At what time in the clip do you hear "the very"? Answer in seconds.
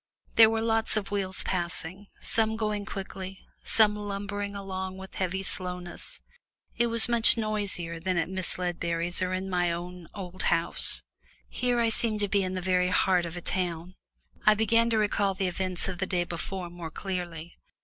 12.55-12.89